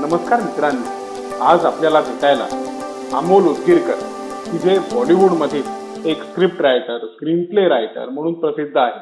नमस्कार 0.00 0.40
मित्रांनो 0.40 1.44
आज 1.44 1.64
आपल्याला 1.66 2.00
भेटायला 2.00 2.44
अमोल 3.18 3.46
उदगीरकर 3.48 4.02
की 4.44 4.58
जे 4.58 4.78
बॉलिवूडमध्ये 4.92 5.60
एक 6.10 6.22
script 6.22 6.60
writer 6.60 7.06
screen 7.06 7.42
play 7.44 7.66
writer 7.68 8.08
म्हणून 8.08 8.34
प्रसिद्ध 8.40 8.76
आहे 8.76 9.00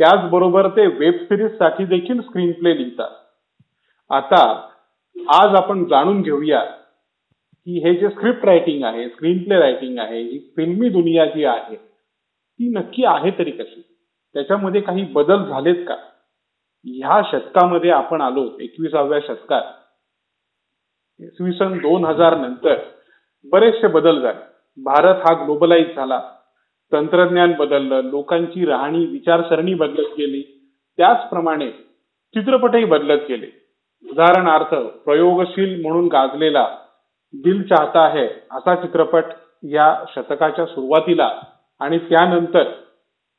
त्याचबरोबर 0.00 0.68
ते 0.76 0.86
वेब 0.98 1.14
सिरीजसाठी 1.22 1.84
देखील 1.84 2.20
स्क्रीन 2.20 2.52
प्ले 2.52 2.76
लिहितात. 2.76 3.10
आता 4.10 4.42
आज 5.38 5.54
आपण 5.54 5.84
जाणून 5.84 6.20
घेऊया 6.22 6.60
की 6.60 7.78
हे 7.84 7.94
जे 7.94 8.08
स्क्रिप्ट 8.08 8.44
रायटिंग 8.44 8.84
आहे 8.84 9.08
स्क्रीन 9.08 9.42
प्ले 9.44 9.58
रायटिंग 9.60 9.98
आहे 9.98 10.20
ही 10.22 10.38
फिल्मी 10.56 10.88
दुनिया 10.88 11.24
जी 11.24 11.44
आहे 11.44 11.76
ती 11.76 12.68
नक्की 12.68 13.04
आहे 13.06 13.30
तरी 13.38 13.50
कशी? 13.50 13.82
त्याच्यामध्ये 14.34 14.80
काही 14.80 15.04
बदल 15.12 15.44
झालेत 15.44 15.84
का? 15.88 15.96
ह्या 16.86 17.20
शतकामध्ये 17.32 17.90
आपण 17.90 18.20
आलो 18.20 18.48
एकविसाव्या 18.60 19.20
शतकात. 19.26 19.62
इसवी 21.20 21.52
सन 21.52 21.78
दोन 21.78 22.04
हजार 22.04 22.36
नंतर 22.36 22.74
बरेचसे 23.44 23.86
बदल 23.86 24.20
झाले. 24.20 24.38
भारत 24.84 25.14
हा 25.14 25.44
ग्लोबलाइज 25.44 25.96
झाला. 25.96 26.20
तंत्रज्ञान 26.92 27.52
बदललं 27.52 28.00
लोकांची 28.04 28.64
राहणी 28.66 29.04
विचारसरणी 29.06 29.74
बदलत 29.74 30.14
गेली. 30.18 30.70
त्याचप्रमाणे 30.96 31.70
चित्रपटही 32.34 32.84
बदलत 32.84 33.20
गेले. 33.28 33.46
उदाहरणार्थ 34.10 34.74
प्रयोगशील 35.04 35.82
म्हणून 35.82 36.06
गाजलेला 36.06 36.66
दिल 37.32 37.62
चाहता 37.62 38.08
है 38.08 38.26
असा 38.50 38.74
चित्रपट 38.74 39.24
या 39.62 40.04
शतकाच्या 40.16 40.66
सुरुवातीला 40.66 41.30
आणि 41.80 41.98
त्यानंतर 41.98 42.62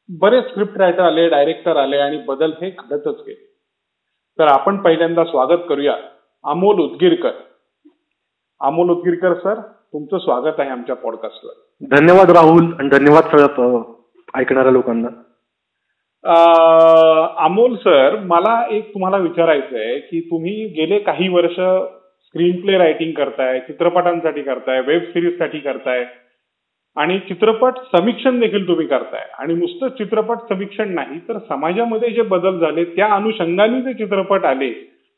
बरेच 0.09 0.47
स्क्रिप्ट 0.47 0.77
रायटर 0.77 0.99
आले 0.99 1.27
डायरेक्टर 1.29 1.77
आले 1.77 1.97
आणि 1.97 2.17
बदल 2.17 2.51
हे 2.61 2.69
घडतच 2.69 3.21
गेले. 3.27 3.45
तर 4.39 4.47
आपण 4.47 4.77
पहिल्यांदा 4.77 5.23
स्वागत 5.23 5.59
करूया 5.69 5.95
अमोल 6.43 6.79
उदगीरकर. 6.79 7.31
अमोल 8.61 8.89
उदगीरकर 8.89 9.33
सर 9.33 9.59
तुमचं 9.93 10.17
स्वागत 10.17 10.59
आहे 10.59 10.69
आमच्या 10.69 10.95
पॉडकास्टवर 10.95 11.95
धन्यवाद 11.95 12.31
राहुल 12.31 12.65
आणि 12.79 12.89
धन्यवाद 12.89 13.29
सगळ्या 13.31 13.81
ऐकणाऱ्या 14.39 14.71
लोकांना. 14.71 15.07
अमोल 17.45 17.75
सर 17.75 18.15
मला 18.25 18.55
एक 18.71 18.93
तुम्हाला 18.93 19.17
विचारायचं 19.17 19.77
आहे 19.79 19.99
की 19.99 20.19
तुम्ही 20.31 20.65
गेले 20.75 20.99
काही 20.99 21.27
वर्ष 21.27 21.55
स्क्रीन 21.55 22.59
प्ले 22.61 22.77
रायटिंग 22.77 23.11
करताय 23.17 23.59
चित्रपटांसाठी 23.59 24.41
करताय 24.41 24.81
वेब 24.87 25.03
सिरीजसाठी 25.13 25.59
करताय 25.59 26.05
आणि 26.97 27.17
चित्रपट 27.19 27.77
समीक्षण 27.95 28.39
देखील 28.39 28.67
तुम्ही 28.67 28.87
करताय. 28.87 29.25
आणि 29.39 29.53
नुसतं 29.55 29.87
चित्रपट 29.97 30.37
समीक्षण 30.49 30.93
नाही 30.93 31.19
तर 31.29 31.37
समाजामध्ये 31.49 32.09
जे 32.09 32.21
बदल 32.35 32.59
झाले 32.59 32.83
त्या 32.95 33.13
अनुषंगाने 33.15 33.81
जे 33.81 33.93
चित्रपट 33.93 34.45
आले 34.45 34.71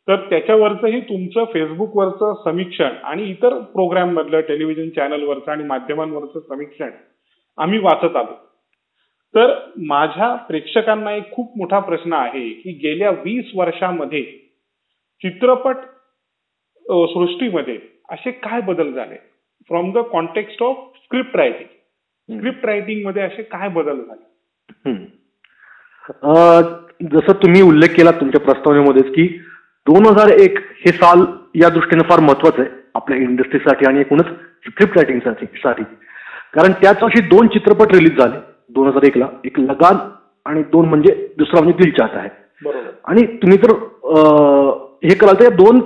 तर 0.08 0.16
त्याच्यावरचंही 0.30 1.00
तुमचं 1.00 1.46
फेसबुकवरचं 1.54 2.34
समीक्षण 2.44 2.96
आणि 3.04 3.24
इतर 3.24 3.58
प्रोग्राम 3.74 4.14
मधलं 4.14 4.42
टेलिव्हिजन 4.42 4.90
चॅनलवरचं 4.90 5.52
आणि 5.52 5.64
माध्यमांवरचं 5.64 6.40
समीक्षण 6.40 6.90
आम्ही 7.58 7.80
वाचत 7.80 8.16
आलो. 8.16 8.34
तर 9.36 9.54
माझ्या 9.78 10.34
प्रेक्षकांना 10.48 11.12
एक 11.16 11.32
खूप 11.32 11.58
मोठा 11.58 11.80
प्रश्न 11.80 12.14
आहे 12.14 12.48
की 12.50 12.72
गेल्या 12.84 13.10
वीस 13.26 13.52
वर्षामध्ये 13.56 14.24
चित्रपट 15.22 15.78
सृष्टीमध्ये 16.86 17.78
असे 18.10 18.32
काय 18.32 18.62
बदल 18.62 18.92
झाले? 18.94 19.16
From 19.70 19.92
the 19.92 19.98
context 20.12 20.64
of 20.64 20.78
script 21.04 21.36
writing 21.36 22.38
script 22.38 22.66
रायटिंगमध्ये 22.66 23.22
असे 23.24 23.44
काय 23.44 23.70
बदल 23.70 24.00
झाले? 24.00 24.96
जसं 27.12 27.34
तुम्ही 27.34 27.62
उल्लेख 27.62 27.96
केला 27.96 28.12
तुमच्या 28.12 28.42
प्रस्तावनेमध्येच 28.42 29.14
की 29.14 29.28
दोन 29.88 30.06
हजार 30.06 30.30
एक 30.40 30.60
हे 30.86 30.92
साल 30.94 31.24
या 31.62 31.70
दृष्टीने 31.70 32.04
फार 32.10 32.20
महत्वाचं 32.20 32.62
आहे. 32.62 32.70
आपल्या 32.96 33.18
इंडस्ट्रीसाठी 33.20 33.86
आणि 33.88 34.00
एकूणच 34.00 34.26
स्क्रिप्ट 34.68 34.98
रायटिंगसाठी 34.98 35.46
साठी. 35.64 35.84
कारण 36.54 36.72
त्याच 36.82 37.04
वर्षी 37.04 37.22
दोन 37.30 37.48
चित्रपट 37.54 37.94
रिलीज 37.96 38.18
झाले 38.18 38.38
दोन 38.76 38.88
हजार 38.88 39.04
एकला. 39.08 39.28
एक 39.46 39.60
लगान 39.60 39.98
आणि 40.46 40.62
दोन 40.72 40.88
म्हणजे 40.90 41.14
दुसरा 41.38 41.62
म्हणजे 41.62 41.84
दिल 41.84 41.92
चाहता 41.98 42.20
आहे 42.20 42.30
आणि 43.08 43.26
तुम्ही 43.42 43.58
जर 43.58 43.72
हे 45.04 45.16
कराल 45.16 45.40
तर 45.40 45.54
दोन 45.56 45.80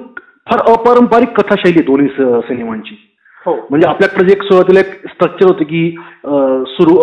फार 0.50 0.60
अपारंपरिक 0.72 1.40
कथाशैली 1.40 1.82
दोन्ही 1.84 2.08
सिनेमांची. 2.48 2.96
हो. 3.46 3.54
म्हणजे 3.70 3.88
आपल्याकडे 3.88 4.28
जे 4.28 4.34
एक 4.34 4.44
सुरुवातीला 4.44 4.80
एक 4.80 5.08
स्ट्रक्चर 5.10 5.46
होतं 5.46 5.64
की 5.64 5.90
सुरू 6.72 6.96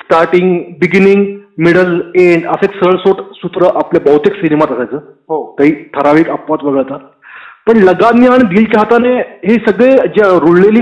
स्टार्टिंग 0.00 0.58
बिगिनिंग 0.80 1.24
मिडल 1.58 2.00
एंड 2.14 2.46
असं 2.46 2.64
एक 2.64 2.74
सरळसोट 2.82 3.20
सूत्र 3.36 3.68
आपल्या 3.76 4.00
बहुतेक 4.04 4.34
सिनेमात 4.40 4.72
असायचं. 4.72 4.96
हो. 5.28 5.42
काही 5.58 5.72
ठराविक 5.94 6.28
अपवाद 6.30 6.64
वगळता. 6.64 6.96
पण 7.66 7.76
लगानी 7.84 8.26
आणि 8.26 8.44
दिल 8.54 8.64
चाहताने 8.72 9.14
हे 9.44 9.54
सगळे 9.66 9.90
जे 10.16 10.28
रुळलेली 10.44 10.80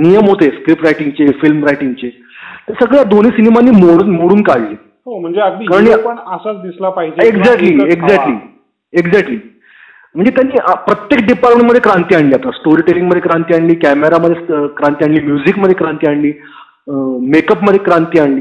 नियम 0.00 0.26
होते 0.28 0.48
स्क्रिप्ट 0.56 0.84
रायटिंगचे 0.84 1.26
फिल्म 1.42 1.64
रायटिंगचे 1.64 2.08
ते 2.68 2.72
सगळ्या 2.80 3.02
दोन्ही 3.10 3.30
सिनेमांनी 3.32 3.70
मोडून 3.76 4.10
मोडून 4.16 4.42
काढले. 4.42 4.74
हो 5.06 5.18
म्हणजे 5.20 5.40
अगदी 5.40 5.66
पण 6.04 6.18
असाच 6.34 6.56
दिसला 6.62 6.88
पाहिजे 6.90 7.26
एक्झॅक्टली 7.26 7.72
एक्झॅक्टली 7.92 8.34
एक्झॅक्टली 8.92 9.36
म्हणजे 10.14 10.30
त्यांनी 10.34 10.60
प्रत्येक 10.86 11.24
डिपार्टमेंटमध्ये 11.26 11.80
क्रांती 11.80 12.14
आणली 12.14 12.34
आता. 12.34 12.50
स्टोरी 12.50 12.82
टेलिंगमध्ये 12.82 13.20
क्रांती 13.22 13.54
आणली 13.54 13.74
कॅमेरामध्ये 13.82 14.66
क्रांती 14.76 15.04
आणली 15.04 15.20
म्युझिकमध्ये 15.24 15.74
क्रांती 15.76 16.06
आणली 16.06 16.32
मेकअपमध्ये 17.32 17.80
क्रांती 17.84 18.18
आणली. 18.20 18.40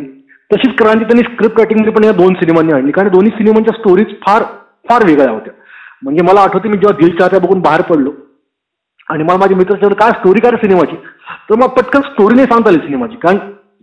तशीच 0.51 0.75
क्रांती 0.77 1.03
त्यांनी 1.03 1.23
स्क्रिप्ट 1.23 1.57
रायटिंगमध्ये 1.57 1.93
पण 1.93 2.03
या 2.03 2.11
दोन 2.13 2.33
सिनेमांनी 2.33 2.73
आणली. 2.73 2.91
कारण 2.91 3.09
दोन्ही 3.11 3.31
सिनेमांच्या 3.37 3.73
स्टोरीज 3.77 4.13
फार 4.25 4.43
फार 4.89 5.05
वेगळ्या 5.05 5.31
होत्या. 5.31 5.53
म्हणजे 6.03 6.23
मला 6.23 6.41
आठवते 6.41 6.69
मी 6.69 6.77
जेव्हा 6.77 6.97
दिल 6.99 7.17
चाहत्या 7.17 7.39
बघून 7.39 7.59
बाहेर 7.61 7.81
पडलो 7.81 8.11
आणि 9.09 9.23
मला 9.23 9.37
माझ्या 9.37 9.57
मित्र 9.57 9.93
काय 9.93 10.11
स्टोरी 10.11 10.39
काय 10.41 10.55
सिनेमाची? 10.57 10.95
तर 11.49 11.55
मग 11.55 11.67
पटकन 11.77 12.01
स्टोरी 12.01 12.35
नाही 12.35 12.47
सांगता 12.47 12.69
आली 12.69 12.77
सिनेमाची. 12.79 13.15
कारण 13.23 13.37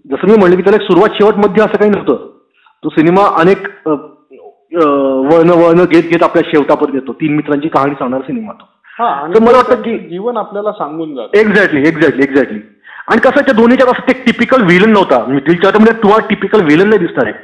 जसं 0.04 0.28
मी 0.28 0.36
म्हणलं 0.38 0.56
की 0.56 0.62
त्याला 0.62 0.84
सुरुवात 0.84 1.16
शेवटमध्ये 1.18 1.62
असं 1.64 1.78
काही 1.78 1.90
नव्हतं. 1.90 2.28
तो 2.82 2.88
सिनेमा 2.90 3.26
अनेक 3.40 3.66
वळण 3.86 5.50
वळण 5.50 5.84
घेत 5.84 6.02
घेत 6.02 6.22
आपल्या 6.22 6.42
शेवटापर्यंत 6.46 6.94
येतो. 6.94 7.12
तीन 7.12 7.34
मित्रांची 7.36 7.68
कहाणी 7.68 7.94
सांगणार 7.98 8.20
सिनेमा 8.26 8.52
तो. 8.52 8.64
मला 9.40 9.56
वाटतं 9.56 9.82
की 9.82 9.98
जीवन 9.98 10.36
आपल्याला 10.36 10.72
सांगून 10.72 11.14
जात. 11.16 11.36
एक्झॅक्टली 11.36 11.88
एक्झॅक्टली 11.88 12.22
एक्झॅक्टली 12.22 12.58
आणि 13.12 13.20
कसं 13.20 13.44
त्या 13.46 13.54
दोन्हीच्या 13.54 13.86
असं 13.90 14.08
ते 14.08 14.12
टिपिकल 14.26 14.62
व्हिलन 14.62 14.90
नव्हता. 14.90 15.24
दिलच्या 15.46 15.70
म्हणजे 15.70 15.92
तुम्हाला 16.02 16.26
टिपिकल 16.26 16.60
व्हिलन 16.60 16.88
नाही 16.88 16.98
दिसणार 16.98 17.26
आहे. 17.26 17.34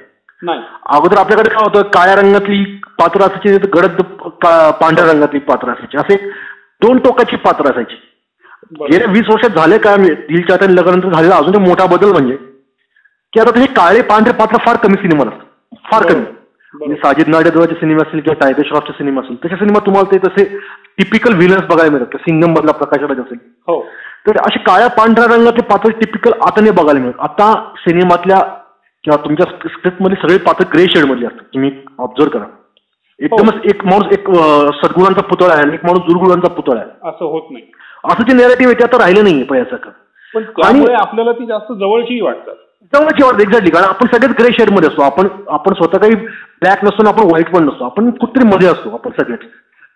नाही. 0.42 0.60
अगोदर 0.96 1.18
आपल्याकडे 1.18 1.50
काय 1.50 1.64
होतं 1.64 1.88
काळ्या 1.88 2.14
रंगातली 2.16 2.64
पात्र 2.98 3.22
असायची 3.22 3.68
गडद 3.74 4.00
पांढऱ्या 4.80 5.06
रंगातली 5.06 5.38
पात्र 5.48 5.70
असायची. 5.70 5.98
असे 5.98 6.16
दोन 6.82 6.98
टोकाची 6.98 7.36
पात्र 7.36 7.70
असायची. 7.70 7.96
गेल्या 8.80 9.10
वीस 9.12 9.28
वर्षात 9.28 9.58
झाले 9.58 9.78
काय 9.78 9.96
दिलच्या 9.96 10.68
लग्नानंतर 10.70 11.12
झालेला 11.12 11.36
अजून 11.36 11.54
एक 11.54 11.68
मोठा 11.68 11.86
बदल 11.86 12.12
म्हणजे 12.12 12.36
की 13.32 13.40
आता 13.40 13.58
हे 13.60 13.66
काळे 13.66 14.00
पांढरे 14.02 14.32
पात्र 14.32 14.56
फार 14.66 14.76
कमी 14.82 14.94
सिनेमा 14.94 15.28
असतात. 15.28 15.46
फार 15.90 16.06
कमी. 16.12 16.24
म्हणजे 16.74 16.96
साजिद 16.96 17.28
नाडेजवळचे 17.28 17.74
सिनेमा 17.74 18.02
असतील 18.02 18.20
किंवा 18.20 18.38
टायगर 18.40 18.66
श्रॉफचे 18.66 18.92
सिनेमा 18.92 19.20
असेल 19.20 19.36
तसे 19.44 19.56
सिनेमा 19.56 19.78
तुम्हाला 19.86 20.10
ते 20.12 20.18
तसे 20.26 20.44
टिपिकल 20.98 21.34
व्हिलन्स 21.34 21.66
बघायला 21.66 21.90
मिळतात. 21.92 22.18
सिंगम 22.18 22.50
मधला 22.50 22.72
प्रकाश 22.72 23.02
राज 23.02 23.20
असेल. 23.20 23.38
हो. 23.68 23.80
तर 24.28 24.38
असे 24.38 24.58
काळ्या 24.62 24.88
पांढऱ्या 24.96 25.26
रंगाचे 25.34 25.62
पात्र 25.66 25.90
टिपिकल 26.00 26.32
आता 26.46 26.60
नाही 26.60 26.72
बघायला 26.72 27.00
मिळत. 27.00 27.20
आता 27.20 27.52
सिनेमातल्या 27.76 28.38
किंवा 29.04 29.16
तुमच्या 29.24 29.46
स्क्रिप्टमध्ये 29.68 30.16
सगळे 30.22 30.36
पात्र 30.46 30.64
ग्रे 30.74 30.84
शेड 30.94 31.04
मधले 31.10 31.26
असतात. 31.26 31.44
तुम्ही 31.54 31.70
ऑब्झर्व 31.98 32.30
करा. 32.30 32.44
एकदमच 33.20 33.64
एक 33.64 33.84
माणूस 33.86 34.12
एक 34.12 34.28
सद्गुणांचा 34.80 35.22
पुतळा 35.28 35.52
आहे 35.52 35.62
आणि 35.62 35.74
एक 35.74 35.84
माणूस 35.84 36.02
दुर्गुणांचा 36.06 36.48
पुतळा 36.54 36.80
आहे. 36.80 36.90
असं 37.08 37.24
होत 37.24 37.50
नाही. 37.50 37.64
असं 38.04 38.22
जे 38.28 38.36
नेरेटिव्ह 38.36 38.72
आहे 38.72 38.78
ते 38.80 38.84
आता 38.84 39.02
राहिलं 39.02 39.24
नाहीये 39.24 39.44
पहिल्यासारखं 39.44 39.90
पण 40.34 40.94
आपल्याला 40.94 41.32
ती 41.32 41.46
जास्त 41.46 41.72
जवळची 41.72 42.20
वाटतात. 42.20 42.54
जवळची 42.92 43.22
वाटत 43.24 43.40
एक्झॅक्टली 43.40 43.70
कारण 43.70 43.86
आपण 43.86 44.06
सगळेच 44.12 44.34
ग्रे 44.40 44.52
शेडमध्ये 44.58 44.88
असतो. 44.88 45.02
आपण 45.02 45.28
आपण 45.48 45.74
स्वतः 45.74 45.98
काही 45.98 46.14
ब्लॅक 46.14 46.84
नसतो 46.84 47.02
ना 47.02 47.10
आपण 47.10 47.26
व्हाईट 47.26 47.50
पण 47.54 47.64
नसतो. 47.64 47.84
आपण 47.84 48.10
कुठतरी 48.10 48.44
मध्ये 48.48 48.68
असतो 48.68 48.90
आपण 48.94 49.10
सगळेच. 49.20 49.48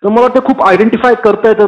तर 0.04 0.08
मला 0.08 0.28
ते 0.28 0.40
खूप 0.40 0.62
आयडेंटिफाय 0.62 1.14
करता 1.14 1.48
येतं. 1.48 1.66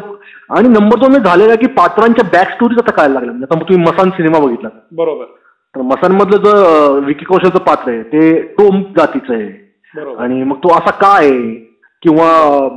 आणि 0.50 0.68
नंबर 0.68 0.98
दोन 0.98 1.12
झालेला 1.12 1.54
की 1.54 1.66
पात्रांच्या 1.66 2.28
बॅक 2.32 2.50
स्टोरीज 2.50 2.78
आता 2.78 2.92
कळायला 2.92 3.14
लागल्या 3.14 3.32
म्हणजे 3.32 3.46
आता 3.50 3.68
तुम्ही 3.68 3.92
मसान 3.92 4.10
सिनेमा 4.10 4.38
बघितला. 4.38 4.68
बरोबर. 4.92 5.24
तर 5.74 5.80
मसानमधलं 5.80 6.36
जो 6.36 7.00
विकी 7.00 7.24
कौशलचं 7.24 7.58
पात्र 7.58 7.90
आहे 7.90 8.02
ते 8.02 8.40
टोम 8.42 8.82
जातीचं 8.96 9.34
आहे. 9.34 9.64
आणि 10.18 10.42
मग 10.42 10.56
तो 10.56 10.74
असा 10.74 10.90
काय 10.90 11.26
आहे? 11.26 11.54
किंवा 12.02 12.68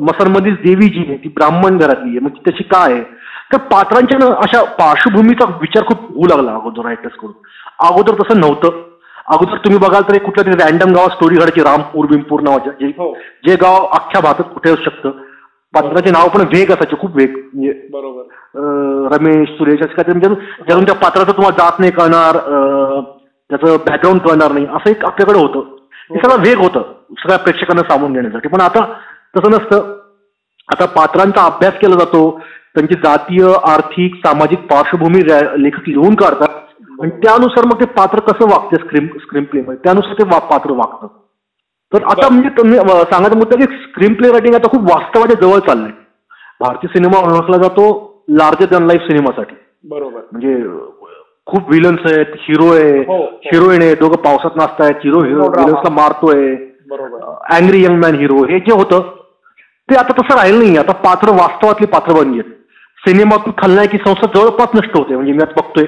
मसानमधील 0.00 0.54
देवी 0.54 0.88
जी 0.88 1.04
आहे 1.08 1.16
ती 1.16 1.28
ब्राह्मण 1.28 1.78
घरातली 1.78 2.08
आहे 2.08 2.18
मग 2.18 2.30
त्याची 2.30 2.62
काय 2.62 2.92
आहे? 2.92 3.02
तर 3.52 3.56
पात्रांच्या 3.56 4.26
अशा 4.36 4.62
पार्श्वभूमीचा 4.62 5.44
विचार 5.60 5.84
खूप 5.84 6.00
होऊ 6.14 6.26
लागला 6.26 6.52
अगोदर 6.52 6.84
रायटर्स 6.84 7.14
करून 7.14 7.32
अगोदर 7.88 8.14
तसं 8.14 8.40
नव्हतं. 8.40 8.89
अगोदर 9.30 9.56
तुम्ही 9.56 9.78
बघाल 9.78 10.02
तर 10.02 10.18
कुठल्या 10.18 10.46
तरी 10.46 10.62
रॅन्डम 10.62 10.92
गावात 10.92 11.08
स्टोरी 11.08 11.34
घडायची 11.34 11.60
रामपूर 11.60 12.06
बिमपूर 12.06 12.40
नावाच्या 12.40 12.72
जे 12.72 12.88
जे 13.46 13.56
गाव 13.56 13.86
अख्ख्या 13.86 14.20
भारतात 14.20 14.44
कुठे 14.44 14.70
असू 14.70 14.82
शकतं. 14.82 15.10
पात्राचे 15.74 16.10
नाव 16.10 16.28
पण 16.28 16.40
वेग 16.40 16.70
असायचे 16.70 16.96
खूप 17.00 17.16
वेग. 17.16 17.32
म्हणजे 17.32 17.88
बरोबर. 17.92 18.22
रमेश 19.12 19.48
सुरेश 19.48 19.80
असं 19.80 19.94
काहीतरी 19.94 20.18
म्हणजे 20.18 20.46
ज्यातून 20.66 20.84
त्या 20.84 20.94
पात्राचं 20.94 21.32
तुम्हाला 21.32 21.62
जात 21.62 21.80
नाही 21.80 21.92
कळणार 21.92 22.36
त्याचं 23.50 23.76
बॅकग्राऊंड 23.76 24.20
कळणार 24.20 24.52
नाही. 24.52 24.66
असं 24.66 24.90
एक 24.90 25.04
आपल्याकडे 25.04 25.38
होतं. 25.38 25.76
हे. 26.14 26.20
सगळं 26.24 26.36
वेग 26.38 26.58
होतं 26.58 26.82
सगळ्या 27.10 27.38
प्रेक्षकांना 27.38 27.90
सामून 27.90 28.12
घेण्यासाठी. 28.12 28.48
पण 28.48 28.60
आता 28.60 28.84
तसं 29.36 29.50
नसतं. 29.50 29.98
आता 30.68 30.86
पात्रांचा 30.86 31.44
अभ्यास 31.44 31.74
केला 31.74 31.98
जातो. 31.98 32.40
त्यांची 32.74 32.94
जातीय 32.94 33.52
आर्थिक 33.64 34.14
सामाजिक 34.14 34.58
पार्श्वभूमी 34.58 35.22
रा- 35.22 35.56
लेखक 35.56 35.88
लिहून 35.88 36.14
काढतात. 36.14 36.48
आणि 37.00 37.10
त्यानुसार 37.22 37.64
मग 37.64 37.80
ते 37.80 37.84
पात्र 37.96 38.20
कसं 38.20 38.50
वागते 38.50 38.76
स्क्रीन 38.76 39.06
स्क्रीन 39.20 39.44
प्ले 39.44 39.60
मध्ये? 39.60 39.76
त्यानुसार 39.84 40.14
ते 40.14 40.24
पात्र 40.24 40.72
वागतं. 40.72 41.06
तर 41.92 42.02
आता 42.04 42.28
म्हणजे 42.28 42.48
तुम्ही 42.48 42.78
सांगायचा 42.78 43.36
मुद्दा 43.36 43.56
की 43.56 43.76
स्क्रीन 43.76 44.14
प्ले 44.14 44.30
रायटिंग 44.32 44.54
आता 44.54 44.68
खूप 44.68 44.90
वास्तवाच्या 44.90 45.40
जवळ 45.40 45.58
चाललंय. 45.58 45.90
भारतीय 46.60 46.88
सिनेमा 46.88 47.18
ओळखला 47.18 47.56
जातो 47.56 47.84
लार्जर 48.38 48.66
दॅन 48.70 48.86
लाईफ 48.86 49.00
सिनेमासाठी. 49.00 49.54
बरोबर. 49.90 50.20
म्हणजे 50.32 50.54
खूप 51.46 51.70
विलन्स 51.70 52.00
आहेत 52.06 52.34
हिरो 52.38 52.66
आहे 52.74 52.98
हो, 52.98 53.16
हो. 53.16 53.24
हिरोईन 53.44 53.82
आहे 53.82 53.94
दोघं 53.94 54.16
पावसात 54.16 54.56
नाचतायत 54.56 55.00
हिरो 55.04 55.22
हिरो. 55.24 55.48
विलन्सला 55.48 55.90
मारतोय. 55.94 56.54
अँग्री 57.54 57.84
यंग 57.84 57.98
मॅन 58.02 58.14
हिरो 58.14 58.44
हे 58.44 58.58
जे 58.60 58.72
होतं 58.72 59.00
ते 59.88 59.96
आता 59.96 60.12
तसं 60.12 60.34
राहिलं 60.36 60.58
नाही 60.58 60.76
आता 60.76 60.92
पात्र 61.04 61.30
वास्तवातली 61.30 61.86
पात्र 61.86 62.12
बनली 62.12 62.38
आहेत 62.40 62.52
सिनेमातून 63.02 63.52
खलनायकी 63.58 63.98
संस्था 63.98 64.26
जवळपास 64.34 64.68
नष्ट 64.74 64.96
होते. 64.96 65.14
म्हणजे 65.14 65.32
मी 65.32 65.42
आता 65.42 65.60
बघतोय. 65.60 65.84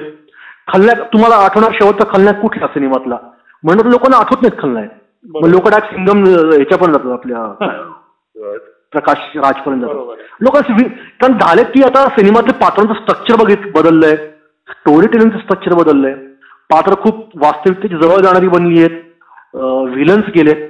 खलनायक 0.67 1.01
तुम्हाला 1.13 1.35
आठवणार 1.35 1.71
शेवटचा 1.71 2.03
खलनायक 2.13 2.39
कुठला 2.39 2.67
सिनेमातला? 2.67 3.17
म्हणून 3.63 3.87
लोकांना 3.87 4.17
आठवत 4.17 4.41
नाहीत 4.41 4.61
खलनायक 4.61 4.89
मग. 5.25 5.47
लोक 5.47 5.67
डायरेक्ट 5.69 5.95
सिंगम 5.95 6.23
ह्याच्या 6.25 6.77
पण 6.77 6.91
जातात 6.93 7.11
आपल्या 7.11 7.45
प्रकाश 8.91 9.37
राजपर्यंत 9.37 9.81
जातात. 9.81 9.95
आहे. 9.95 10.23
लोक 10.41 10.57
कारण 11.21 11.37
झाले 11.37 11.63
की 11.63 11.83
आता 11.83 12.05
सिनेमातल्या 12.09 12.55
पात्रांचं 12.55 12.93
स्ट्रक्चर 12.93 13.43
बघित 13.43 13.71
बदललंय. 13.75 14.15
स्टोरी 14.69 15.07
टेलिंगचं 15.07 15.37
स्ट्रक्चर 15.37 15.73
बदललंय. 15.73 16.13
पात्र 16.69 16.93
खूप 16.95 17.43
वास्तविकतेची 17.43 17.95
जवळ 17.95 18.21
जाणारी 18.21 18.47
बनली 18.47 18.79
आहेत. 18.83 19.01
व्हिलन्स 19.55 20.29
गेलेत. 20.35 20.69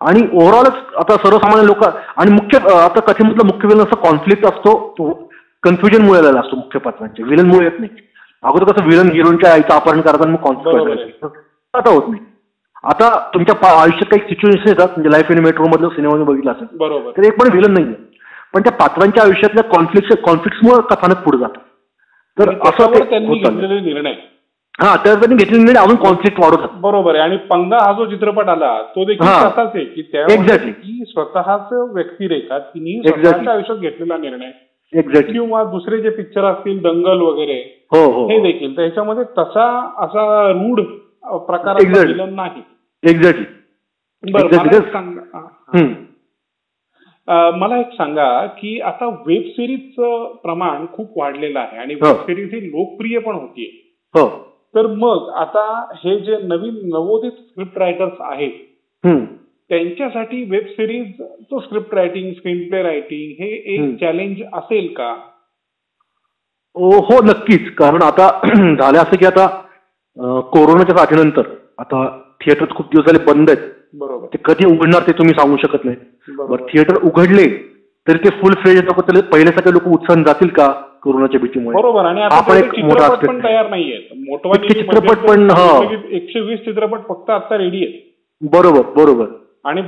आणि 0.00 0.20
ओव्हरऑलच 0.32 0.94
आता 0.96 1.16
सर्वसामान्य 1.16 1.66
लोक 1.66 1.84
आणि 1.84 2.30
मुख्य 2.30 2.58
आता 2.58 3.00
कथेमधला 3.00 3.44
मुख्य 3.44 3.68
विलन 3.68 3.80
असा 3.80 3.96
कॉन्फ्लिक्ट 3.96 4.46
असतो 4.46 4.94
तो 4.98 5.28
कन्फ्युजन 5.62 6.04
मुळे 6.04 6.18
आलेला 6.20 6.40
असतो 6.40 6.56
मुख्य 6.56 6.78
पात्रांचे. 6.78 7.22
विलन 7.22 7.46
मुळे 7.46 7.64
येत 7.64 7.80
नाही. 7.80 7.90
अगोदर 8.44 8.64
कसं 8.66 8.86
विलन 8.86 9.10
हिरोईनच्या 9.12 9.52
आईचं 9.52 9.74
अपहरण 9.74 10.00
करताना 10.00 10.32
मग. 10.32 10.38
कॉन्फ्लिक्ट 10.40 11.24
आता 11.74 11.90
होत 11.90 12.08
नाही 12.08 12.22
आता 12.84 13.08
तुमच्या 13.34 13.54
पा- 13.56 13.74
आयुष्यात 13.74 14.10
काही 14.10 14.28
सिच्युएशन 14.28 14.68
येतात 14.68 14.88
म्हणजे 14.88 15.10
लाईफ 15.10 15.30
इन 15.30 15.38
मेट्रो 15.38 15.66
मधलं 15.66 15.88
सिनेमा 15.88 16.24
बघितलं 16.24 16.50
असेल 16.50 16.66
बरोबर 16.78 17.10
तर 17.16 17.24
एक 17.24 17.38
पण 17.40 17.52
विलन 17.52 17.72
नाही 17.72 17.92
पण 18.54 18.62
त्या 18.62 18.72
पात्रांच्या 18.72 19.22
आयुष्यातल्या 19.22 19.62
कॉन्फ्लिक्ट 19.70 20.12
कॉन्फ्लिक्टमुळे 20.22 20.80
कथानक 20.90 21.22
पुढे 21.24 21.38
जातं 21.38 21.60
तर 22.36 22.48
आणि 22.48 22.56
असं 22.58 22.70
त्याच्यावर 22.70 22.98
ते 23.00 23.10
त्यांनी 23.10 23.28
होत 23.28 23.44
चाललंय. 23.44 23.60
घेतलेले 23.60 23.80
निर्णय 23.84 24.12
हा 24.78 24.94
तर 24.96 25.14
त्यांनी 25.14 25.36
घेतलेले 25.36 25.62
निर्णय 25.62 25.80
अजून 25.80 25.96
कॉन्फ्लिक्ट 25.98 26.40
वाढवत 26.40 26.58
जातात. 26.58 26.78
बरोबर 26.80 27.14
आहे 27.14 27.22
आणि 27.22 27.36
पंगा 27.50 27.78
हा 27.78 27.92
जो 27.92 28.06
चित्रपट 28.06 28.48
आला 28.48 28.72
तो 28.94 29.04
देखील 29.04 29.26
हा. 29.26 29.38
तसाच 29.40 29.58
आहे 29.66 29.84
की 29.84 30.00
Exactly. 30.02 30.12
त्यामध्ये 30.12 30.72
ती 30.72 31.04
स्वतःच 31.08 31.72
व्यक्तिरेखा 31.92 32.58
तिने 32.58 32.98
Exactly. 32.98 33.24
स्वतःच्या 33.24 33.52
आयुष्यात 33.52 33.78
घेतलेला 33.78 34.16
निर्णय 34.18 34.50
एक्झॅक्टली 34.92 35.32
किंवा 35.32 35.62
दुसरे 35.70 36.00
जे 36.00 36.10
पिक्चर 36.12 36.44
असतील 36.44 36.82
दंगल 36.82 37.20
वगैरे 37.20 37.58
हो 37.94 38.04
हो 38.12 38.28
हे 38.28 38.38
देखील 38.42 38.76
तर 38.76 38.82
ह्याच्यामध्ये 38.82 39.24
तसा 39.38 39.66
असा 39.98 40.50
रूढ. 40.52 40.80
विलन 42.06 42.34
नाही 42.34 42.62
एक्झॅक्टली 43.02 44.32
बरं. 44.32 44.56
मला 44.56 44.76
एक 44.76 44.92
सांगा 44.92 45.20
हा. 45.34 45.46
अं, 47.28 47.58
मला 47.58 47.78
एक 47.80 47.86
सांगा 47.86 48.46
की 48.46 48.80
आता 48.80 49.06
वेब 49.26 49.42
सिरीजचं 49.42 50.34
प्रमाण 50.42 50.86
खूप 50.92 51.18
वाढलेलं 51.18 51.58
आहे 51.58 51.78
आणि 51.78 51.94
हो. 51.94 52.06
वेब 52.06 52.16
सिरीज 52.16 52.54
ही 52.54 52.70
लोकप्रिय 52.70 53.18
पण 53.18 53.34
होतीये 53.34 53.70
हो 54.14 54.28
तर 54.74 54.86
मग 54.86 55.28
आता 55.34 55.92
हे 55.94 56.18
जे 56.20 56.36
नवीन 56.42 56.74
नवोदित 56.84 57.32
स्क्रिप्ट 57.32 57.78
रायटर्स 57.78 58.20
आहेत. 58.20 58.50
त्यांच्यासाठी 59.70 60.44
वेब 60.50 60.64
सिरीज 60.66 61.20
तो 61.20 61.60
script 61.60 61.94
writing 61.94 62.32
screen 62.32 62.68
play 62.68 62.82
writing 62.82 63.42
हे 63.42 63.48
एक. 63.74 64.00
चॅलेंज 64.00 64.42
असेल 64.52 64.86
का 64.86 65.14
हो 66.76 67.22
नक्कीच. 67.24 67.74
कारण 67.74 68.02
आता 68.02 68.28
झालं 68.54 68.98
असं 68.98 69.16
की 69.16 69.26
आता 69.26 69.46
कोरोनाच्या 70.40 70.96
साथीनंतर 70.96 71.42
आता 71.78 72.06
थिएटर 72.40 72.64
खूप 72.74 72.86
दिवस 72.86 73.06
झाले 73.06 73.18
बंद 73.32 73.50
आहेत. 73.50 73.70
बरोबर. 73.94 74.26
ते 74.26 74.38
कधी 74.44 74.66
उघडणार 74.66 75.02
ते 75.06 75.12
तुम्ही 75.12 75.34
सांगू 75.34 75.56
शकत 75.56 75.84
नाही. 75.84 75.96
बरोबर. 76.28 76.56
बरं 76.56 76.66
थिएटर 76.66 76.94
उघडले 77.02 77.46
तरी 78.06 78.18
ते 78.18 78.28
फुल 78.28 78.54
फ्लेज 78.54 78.82
नको 78.82 79.02
पहिल्यासारखे 79.20 79.72
लोक 79.72 79.88
उत्साह 79.88 80.22
जातील 80.22 80.48
का 80.48 80.66
कोरोनाच्या 81.02 81.40
भीतीमुळे? 81.40 81.76
बरोबर 81.76 82.04
आणि 82.04 82.20
हा 82.20 82.26
आता 82.26 82.40
पण 82.40 82.60
तेवढे 82.60 82.78
एक 82.78 82.84
मोठा 82.84 83.08
पण. 83.14 83.44
तयार 83.44 83.68
मोठवा 84.16 84.52
इतके 84.54 84.80
चित्रपट 84.80 85.28
पण, 85.28 85.50
हा. 85.50 85.80
एकशे 86.10 86.40
वीस 86.40 86.58
चित्रपट 86.58 86.98
फक्त 87.08 87.30
आता 87.30 87.58
रेडी 87.58 87.86
आहेत. 87.86 88.00
बरोबर 88.42 88.80
बरोबर. 88.96 89.24
आणि 89.64 89.80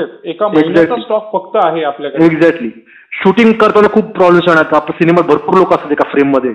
आहेत. 0.00 0.08
एका 0.24 0.48
महिन्याचा. 0.48 0.96
स्टॉक 0.96 1.32
फक्त 1.32 1.56
आहे 1.64 1.82
आपल्याकडे. 1.84 2.24
एक्झॅक्टली 2.24 2.68
शूटिंग 3.14 3.52
करताना 3.60 3.88
खूप 3.88 4.04
प्रॉब्लेम्स 4.16 4.48
येणार. 4.48 4.74
आपल्या 4.76 4.96
सिनेमात 4.98 5.24
भरपूर 5.28 5.58
लोक 5.58 5.72
असतात 5.74 5.92
एका 5.92 6.08
फ्रेममध्ये. 6.10 6.50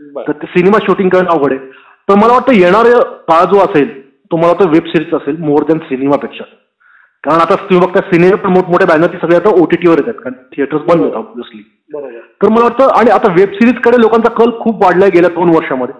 बरं. 0.00 0.26
तर 0.28 0.32
ते 0.42 0.46
सिनेमा 0.46 0.78
शूटिंग 0.86 1.08
करणं 1.08 1.30
अवघड 1.30 1.52
आहे. 1.52 1.70
तर 2.08 2.14
मला 2.14 2.32
वाटतं 2.32 2.54
येणारा 2.54 3.00
काळ 3.28 3.44
जो 3.52 3.58
असेल 3.60 3.88
तो 4.30 4.36
मला 4.36 4.46
वाटतं 4.46 4.70
वेब 4.70 4.86
सिरीज 4.86 5.14
असेल 5.14 5.36
मोर 5.40 5.64
दॅन 5.68 5.78
सिनेमापेक्षा 5.88 6.44
कारण 7.24 7.40
आता 7.40 7.54
तुम्ही 7.60 7.86
बघता 7.86 8.00
सिनेमा 8.10 8.36
पण 8.42 8.52
मोठमोठ्या 8.52 8.86
बॅनर 8.86 9.16
सगळे 9.22 9.36
आता 9.36 9.50
ओटीटीवर 9.62 9.98
येतात. 9.98 10.20
कारण 10.22 10.34
थिएटर्स 10.52 10.82
बंद 10.88 11.02
आहेत 11.02 11.14
ऑब्विसली 11.14 11.62
तर 12.42 12.48
मला 12.48 12.64
वाटतं 12.64 12.94
आणि 12.98 13.10
आता 13.10 13.32
वेब 13.32 13.52
सिरीजकडे 13.52 14.00
लोकांचा 14.00 14.30
कल 14.34 14.50
खूप 14.60 14.84
वाढलाय 14.84 15.10
गेल्या 15.10 15.30
दोन 15.34 15.54
वर्षामध्ये. 15.54 15.94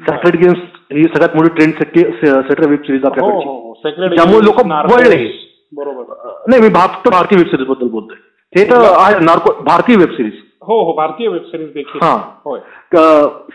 सॅक्रेट 0.00 0.36
गेम्स 0.42 0.58
ही 0.92 1.02
सगळ्यात 1.04 1.36
मोठी 1.36 1.54
ट्रेंड 1.54 1.72
सेटर 1.74 2.68
वेब 2.68 2.82
सिरीज 2.82 3.04
हो 3.04 3.08
आपल्याकडची. 3.10 3.48
हो 3.48 3.54
हो 3.54 3.74
Sacred 3.84 4.16
त्यामुळे 4.16 4.44
लोकं. 4.44 4.74
वळले. 4.92 5.24
बरोबर. 5.72 6.42
नाही 6.48 6.62
मी 6.62 6.68
फक्त 6.74 7.08
भारतीय 7.08 7.38
वेब 7.38 7.46
सिरीजबद्दल 7.46 7.88
बोलतोय. 7.88 8.16
ते 8.56 8.64
तर 8.64 8.84
आहे 8.98 9.18
नार्को 9.24 9.52
भारतीय 9.64 9.96
वेब 9.96 10.10
सिरीज 10.10 10.32
हो 10.68 10.76
हो 10.84 10.92
भारतीय 10.92 11.28
वेब 11.28 11.42
सिरीज 11.46 11.68
देखील. 11.72 12.00
हा. 12.02 12.14
होय. 12.44 12.60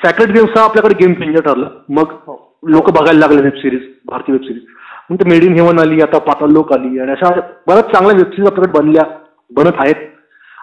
सॅक्रेट 0.04 0.30
गेम्स 0.36 0.58
हा 0.58 0.64
आपल्याकडे 0.64 0.96
गेम 1.00 1.14
चेंजर 1.14 1.42
ठरला. 1.42 1.68
मग 1.90 2.12
हो. 2.28 2.36
लोक 2.68 2.90
बघायला 2.92 3.20
लागले 3.20 3.42
वेब 3.42 3.56
सिरीज 3.62 3.82
भारतीय 4.06 4.36
वेब 4.36 4.44
सिरीज 4.48 4.64
मग 5.10 5.18
ते 5.18 5.30
मेड 5.30 5.44
इन 5.44 5.54
हेवन 5.54 5.80
आली 5.80 6.02
आता 6.02 6.18
पाताल 6.28 6.52
लोक 6.54 6.74
आली 6.74 7.00
आणि 7.00 7.12
अशा 7.12 7.30
बऱ्याच 7.68 7.92
चांगल्या 7.92 8.16
वेब 8.18 8.32
सिरीज 8.32 8.48
आपल्याकडे 8.48 8.80
बनल्या 8.80 9.04
बनत 9.52 9.80
आहेत. 9.86 9.96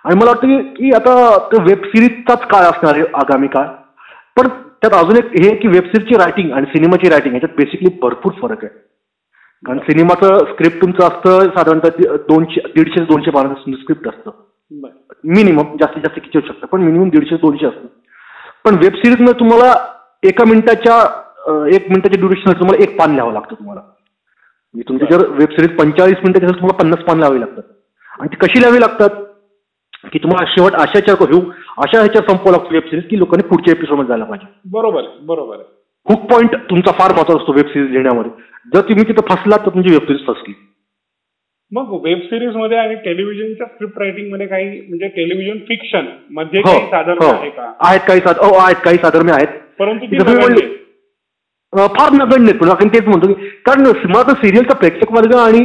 आणि 0.05 0.15
मला 0.15 0.31
वाटतं 0.31 0.61
की 0.75 0.91
आता 0.95 1.15
वेब 1.63 1.85
सिरीजचाच 1.87 2.47
काळ 2.51 2.65
असणार 2.65 2.95
आहे 2.95 3.05
आगामी 3.15 3.47
काळ. 3.47 3.67
पण 4.37 4.49
त्यात 4.83 4.95
अजून 4.95 5.17
एक 5.17 5.31
हे 5.43 5.55
की 5.57 5.69
वेब 5.69 5.85
सिरीजची 5.85 6.19
रायटिंग 6.19 6.53
आणि 6.53 6.67
सिनेमाची 6.67 7.11
रायटिंग 7.11 7.35
याच्यात 7.35 7.57
बेसिकली 7.57 7.99
भरपूर 8.03 8.33
फरक 8.43 8.65
आहे. 8.65 8.77
कारण 9.67 9.79
सिनेमाचं 9.79 10.45
स्क्रिप्ट 10.53 10.81
तुमचं 10.81 11.05
असतं 11.05 11.51
साधारणतः 11.57 12.17
दोनशे 12.29 12.61
दीडशे 12.75 13.05
दोनशे 13.05 13.31
पानाचं 13.31 13.73
स्क्रिप्ट 13.73 14.09
असतं. 14.09 14.31
मिनिमम 15.37 15.77
जास्तीत 15.81 16.03
जास्त 16.03 16.19
किती 16.21 16.39
होऊ 16.39 16.47
शकतं 16.49 16.67
पण 16.67 16.83
मिनिमम 16.83 17.09
दीडशे 17.09 17.37
दोनशे 17.37 17.67
असतं. 17.67 17.87
पण 18.65 18.75
वेब 18.83 18.95
सिरीजमध्ये 18.95 19.39
तुम्हाला 19.41 19.73
एका 20.29 20.45
मिनिटाच्या 20.49 20.97
एक 21.75 21.89
मिनिटाच्या 21.89 22.19
ड्युरेशन 22.19 22.53
तुम्हाला 22.61 22.83
एक 22.83 22.99
पान 22.99 23.11
लिहावं 23.11 23.33
लागतं 23.33 23.55
तुम्हाला. 23.55 23.81
म्हणजे 23.81 24.89
तुमची 24.89 25.13
जर 25.13 25.29
वेब 25.29 25.51
सिरीज 25.51 25.77
पंचेचाळीस 25.79 26.17
मिनिटाची 26.23 26.47
असेल 26.47 26.61
तुम्हाला 26.61 26.83
पन्नास 26.83 27.05
पान 27.05 27.19
लिहावी 27.19 27.41
लागतात. 27.41 27.63
आणि 28.19 28.29
ती 28.29 28.37
कशी 28.47 28.61
लिहावी 28.61 28.81
लागतात? 28.81 29.25
की 30.13 30.19
तुम्हाला 30.19 30.47
शेवट 30.49 30.75
अशाच्या 30.81 31.15
घेऊ 31.25 31.41
अशा 31.85 31.99
ह्याच्या 31.99 32.23
संपवा 32.29 32.51
लागतो 32.53 32.73
वेब 32.73 32.83
सिरीज 32.83 33.09
की 33.11 33.19
लोकांनी 33.19 33.49
पुढच्या 33.49 33.73
एपिसोडमध्ये 33.73 34.09
जायला 34.09 34.25
पाहिजे. 34.25 34.47
बरोबर 34.71 35.03
आहे 35.03 35.27
बरोबर 35.27 35.57
हुक 36.09 36.21
पॉईंट 36.31 36.55
तुमचा 36.71 36.93
फार 36.99 37.13
महत्त्वाचा 37.15 37.41
असतो 37.41 37.53
वेब 37.53 37.67
सिरीज 37.67 37.91
लिहिण्यामध्ये. 37.91 38.31
जर 38.75 38.81
तुम्ही 38.89 39.05
तिथं 39.09 39.27
फसलात 39.29 39.59
तर 39.59 39.75
तुमची 39.75 39.91
वेब 39.91 40.03
सिरीज 40.03 40.27
फसली. 40.27 40.55
मग 41.73 41.91
वेब 42.05 42.19
सिरीजमध्ये 42.25 42.77
आणि 42.79 42.95
टेलिव्हिजनच्या 43.05 43.67
स्क्रिप्ट 43.67 43.99
रायटिंगमध्ये 43.99 44.47
काही 44.47 44.69
म्हणजे 44.89 45.09
टेलिव्हिजन 45.17 45.59
फिक्शनमध्ये 45.69 46.61
हो 46.61 46.71
काही 46.71 46.87
साधर्म्य 46.91 47.27
हो. 47.27 47.33
आहे 47.33 47.51
का? 47.51 47.73
आहेत 47.89 48.01
काही 48.09 48.21
साध 48.27 48.39
हो 48.43 48.55
आहेत 48.59 48.77
काही 48.85 48.97
साधर्म्य 49.03 49.33
आहेत. 49.33 49.49
परंतु 49.79 50.07
फार 51.97 52.13
नगण्य 52.13 52.45
आहेत 52.45 52.61
पण 52.61 52.69
आपण 52.71 52.89
तेच 52.95 53.09
म्हणतो 53.09 53.33
की 53.33 53.49
कारण 53.67 53.83
मला 54.11 54.23
तर 54.29 54.35
सिरियलचा 54.45 54.75
प्रेक्षक 54.79 55.13
वर्ग 55.13 55.35
आणि 55.39 55.59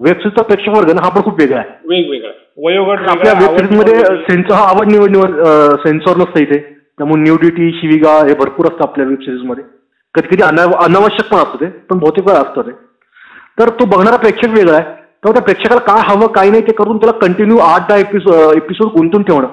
वेब 0.00 0.16
सिरीजचा 0.16 0.42
प्रेक्षक 0.44 0.76
वर्ग 0.76 0.90
ना 0.94 1.04
हा 1.04 1.08
पण 1.14 1.22
खूप 1.24 1.40
वेगळा 1.40 1.58
आहे. 1.58 1.68
वेगवेगळं. 1.88 2.32
वयोगट 2.64 3.08
आपल्या 3.08 3.32
वेगळा, 3.32 3.38
वेब 3.40 3.48
आवड 3.48 3.58
सिरीजमध्ये 3.58 3.94
निवड 3.94 4.08
वेगळी. 4.08 4.24
सेन्सर 4.28 4.54
हा 4.54 4.68
आवड 4.68 4.90
निवड 4.92 5.10
निवड 5.10 5.40
सेन्सॉर 5.86 6.16
नसतं 6.16 6.40
इथे. 6.40 6.58
त्यामुळे 6.98 7.22
न्यूडिटी 7.22 7.70
शिविगा 7.80 8.12
हे 8.28 8.34
भरपूर 8.38 8.66
असतं 8.66 8.88
आपल्या 8.88 9.06
वेब 9.06 9.20
सिरीजमध्ये. 9.22 9.64
कधी 10.14 10.28
कधी 10.28 10.42
अनाव 10.42 10.70
अनावश्यक 10.72 11.32
पण 11.32 11.38
असतं 11.38 11.60
ते 11.60 11.66
पण 11.66 11.98
बहुतेक 11.98 12.26
वेळा 12.26 12.40
असतं 12.40 12.62
ते. 12.62 12.70
तर 13.58 13.68
तो 13.68 13.84
बघणारा 13.84 14.16
प्रेक्षक 14.16 14.48
वेगळा 14.48 14.76
आहे. 14.76 14.84
तर 15.24 15.32
त्या 15.32 15.42
प्रेक्षकाला 15.42 15.80
काय 15.80 16.02
हवं 16.08 16.26
काय 16.26 16.50
नाही 16.50 16.62
ते 16.62 16.72
करून 16.72 16.96
त्याला 16.96 17.18
कंटिन्यू 17.18 17.58
आठ 17.58 17.88
दहा 17.88 17.98
एपिसोड 17.98 18.56
एपिसोड 18.56 18.92
गुंतून 18.92 19.22
ठेवणं. 19.22 19.46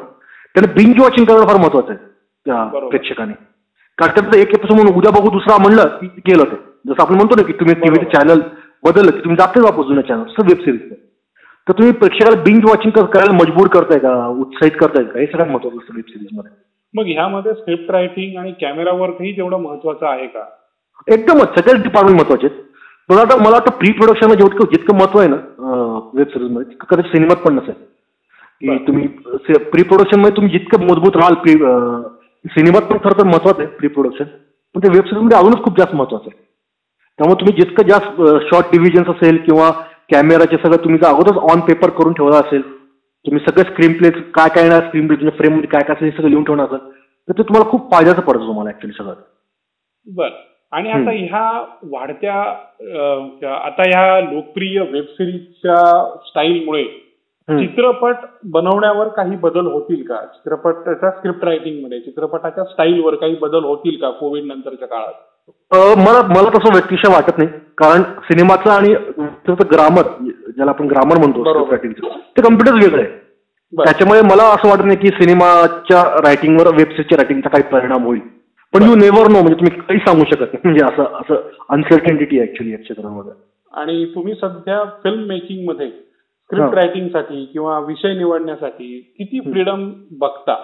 त्याला 0.56 0.72
बिंज 0.74 1.00
वॉचिंग 1.02 1.26
करणं 1.26 1.48
फार 1.48 1.58
महत्वाचं 1.58 1.92
आहे 1.92 1.98
त्या. 2.46 2.64
प्रेक्षकाने. 2.90 3.34
कारण 3.98 4.14
त्याचं 4.14 4.38
एक 4.38 4.50
एपिसोड 4.50 4.78
म्हणून 4.78 4.96
उद्या 4.96 5.12
बघू 5.12 5.30
दुसरा 5.30 5.58
म्हणलं 5.58 5.98
की 5.98 6.08
गेलं 6.28 6.44
ते. 6.44 6.56
जसं 6.88 7.02
आपण 7.02 7.16
म्हणतो 7.16 7.36
ना 7.36 7.44
की 7.44 7.54
तुम्ही 7.54 7.76
टीव्हीचं. 7.76 8.10
चॅनल 8.10 8.42
बदललं 8.84 9.12
की 9.12 9.20
तुम्ही 9.20 9.38
जाते 9.38 9.62
वापस 9.62 9.88
जुन्या 9.88 10.04
चॅनल 10.08 10.24
तसं 10.24 10.48
वेब 10.48 10.64
सिरीज 10.64 10.92
तर 11.68 11.74
तुम्ही 11.74 11.94
प्रेक्षकाला 11.94 12.42
बिंज 12.42 12.66
वॉचिंग 12.66 12.92
करायला 13.06 13.34
मजबूर 13.34 13.68
करताय 13.68 14.00
का 14.00 14.28
उत्साहित 14.28 14.72
करताय 14.80 15.04
का? 15.04 15.20
हे 15.20 15.26
सगळ्यात 15.26 15.50
महत्वाचं 15.52 15.78
असतं 15.78 15.96
वेब 15.96 16.04
सिरीजमध्ये. 16.10 16.52
मग 16.96 17.06
ह्यामध्ये 17.06 17.54
स्क्रिप्ट 17.54 17.92
रायटिंग 17.92 18.38
आणि 18.38 18.52
कॅमेरा 18.62 18.92
वर्कही 18.92 19.32
तेवढं 19.38 19.58
महत्वाचं 19.58 20.06
आहे 20.08 20.28
का? 20.28 20.44
एकदमच 21.08 21.58
सगळेच 21.60 21.82
डिपार्टमेंट 21.84 22.18
महत्त्वाचे 22.18 22.48
आहेत 22.48 22.62
पण 23.10 23.18
आता 23.18 23.36
मला 23.38 23.50
वाटतं 23.50 23.72
प्री 23.72 23.92
प्रोडक्शनला 23.92 24.34
जेवढं 24.34 24.72
जितकं 24.74 24.96
महत्त्व 24.96 25.20
आहे 25.20 25.28
ना 25.30 25.36
वेब 26.14 26.28
सिरीजमध्ये 26.28 26.76
कदाचित 26.80 27.12
सिनेमात 27.12 27.36
पण 27.36 27.54
नसेल. 27.56 27.74
की. 28.62 28.78
तुम्ही 28.88 29.08
प्री 29.72 29.84
प्रोडक्शनमध्ये 29.84 30.36
तुम्ही 30.38 30.52
जितकं 30.52 30.84
मजबूत 30.84 31.16
राहाल 31.16 31.34
प्री 31.44 31.54
सिनेमात 32.46 32.82
पण 32.82 32.98
खरं 33.04 33.18
तर 33.20 33.24
महत्वाचं 33.24 33.62
आहे 33.62 33.76
प्री 33.78 33.88
प्रोडक्शन 33.88 34.24
पण 34.76 34.84
ते 34.84 34.90
वेबमध्ये 34.90 35.38
अजूनच 35.38 35.64
खूप 35.64 35.78
जास्त 35.78 35.96
महत्वाचं 35.96 36.30
आहे. 36.30 36.44
त्यामुळे 37.20 37.40
तुम्ही 37.42 37.62
जितकं 37.62 37.88
जास्त 37.88 38.22
शॉर्ट 38.50 38.72
डिव्हिजन्स 38.72 39.10
असेल 39.10 39.38
किंवा 39.38 39.70
कॅमेराचे 40.12 40.58
सगळं 40.58 40.84
तुम्ही 40.84 41.00
जर 41.00 41.08
अगोदरच 41.08 41.52
ऑन 41.52 41.60
पेपर 41.60 41.90
करून 41.90 42.14
ठेवला 42.14 42.38
असेल 42.38 42.62
तुम्ही 43.26 43.44
सगळं 43.46 43.72
स्क्रीन 43.72 43.94
प्ले 43.98 44.10
काय 44.10 44.50
काय 44.56 44.64
येणार 44.64 44.82
स्क्रीन 44.88 45.08
प्ले 45.08 45.16
तुमच्या 45.16 45.38
फ्रेममध्ये 45.38 45.70
काय 45.70 45.84
काय 45.84 45.96
असेल 45.96 46.10
हे 46.10 46.18
सगळं 46.18 46.30
लिहून 46.30 46.44
ठेवणार 46.44 46.66
असेल 46.66 46.90
तर 47.28 47.38
ते 47.38 47.44
तुम्हाला 47.44 47.70
खूप 47.70 47.92
फायद्याचं 47.94 48.22
पडतं 48.22 48.48
तुम्हाला 48.48 48.70
ऍक्च्युली 48.70 48.94
सगळं. 48.98 49.14
बर. 50.08 50.30
आणि 50.72 50.90
आता 50.92 51.12
ह्या 51.12 51.50
वाढत्या 51.92 52.34
आता 53.56 53.84
ह्या 53.88 54.20
लोकप्रिय 54.22 54.80
वेब 54.92 55.04
सिरीजच्या 55.10 55.76
स्टाईलमुळे. 56.26 56.84
चित्रपट 57.50 58.16
बनवण्यावर 58.52 59.08
काही 59.08 59.36
बदल 59.42 59.66
होतील 59.72 60.02
का? 60.08 60.16
चित्रपटाच्या 60.26 61.10
स्क्रिप्ट 61.12 61.44
रायटिंगमध्ये 61.46 62.00
चित्रपटाच्या 62.00 62.64
स्टाईलवर 62.64 63.16
काही 63.16 63.36
बदल 63.42 63.64
होतील 63.64 64.00
का 64.02 64.10
कोविड 64.20 64.46
नंतरच्या 64.46 64.88
काळात? 64.88 65.14
मला 65.98 66.22
मला 66.28 66.50
तसं 66.58 66.74
व्यक्तिशः 66.74 67.14
वाटत 67.14 67.38
नाही. 67.38 67.50
कारण 67.78 68.04
सिनेमाचं 68.28 68.70
आणि 68.72 68.94
ग्रामर 69.72 70.08
ज्याला 70.58 70.72
आपण 70.72 70.88
ग्रामर 70.88 71.18
म्हणतो 71.18 71.44
ते 71.78 72.42
कम्प्युटर्स 72.42 72.84
वेगळं 72.84 73.02
आहे. 73.02 73.10
त्याच्यामुळे 73.74 74.22
मला 74.22 74.44
असं 74.44 74.70
वाटत 74.70 74.86
नाही 74.86 74.98
की 74.98 75.08
सिनेमाच्या 75.08 76.02
रायटिंगवर 76.26 76.68
वेबसिरीजच्या 76.68 77.18
रायटिंगचा 77.18 77.50
काही 77.50 77.64
परिणाम 77.72 78.06
होईल. 78.06 78.20
पण 78.74 78.84
यू 78.84 78.96
नेव्हर 78.96 79.28
नो 79.32 79.42
म्हणजे 79.42 79.54
तुम्ही 79.54 79.80
काही 79.80 80.00
सांगू 80.00 80.24
शकत 80.26 80.54
नाही. 80.54 80.60
म्हणजे 80.64 80.86
असं 80.86 81.18
असं 81.20 81.50
अनसर्टनिटी 81.70 82.42
ऍक्च्युली 82.42 82.72
या 82.72 82.78
क्षेत्रामध्ये. 82.78 83.32
आणि 83.72 84.06
तुम्ही 84.16 84.36
सध्या 84.36 84.84
फिल्म 85.04 85.26
मेकिंगमध्ये 85.28 85.90
स्क्रिप्ट. 85.90 86.76
रायटिंगसाठी 86.76 87.46
किंवा 87.46 87.80
विषय 87.80 88.14
निवडण्यासाठी 88.14 89.00
किती 89.18 89.40
फ्रीडम 89.52 89.92
बघता? 90.20 90.56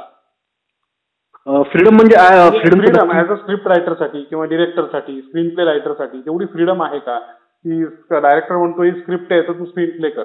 फ्रीडम 1.47 1.95
म्हणजे 1.95 2.15
freedom 2.59 2.79
freedom 2.79 3.11
as 3.11 3.29
a 3.29 3.35
script 3.35 3.67
रायटरसाठी 3.67 4.21
किंवा 4.23 4.45
डिरेक्टरसाठी 4.45 5.21
स्क्रीन 5.21 5.49
प्ले 5.49 5.65
रायटरसाठी 5.65 6.19
तेवढी 6.19 6.45
फ्रीडम 6.45 6.83
आहे 6.83 6.99
का? 6.99 7.19
की 7.65 7.83
डायरेक्टर 8.11 8.57
म्हणतो 8.57 8.83
ही 8.83 8.91
स्क्रिप्ट 8.91 9.31
आहे 9.33 9.41
तर 9.41 9.53
तू 9.59 9.65
स्क्रीन 9.65 9.89
प्ले 9.89 10.09
कर. 10.09 10.23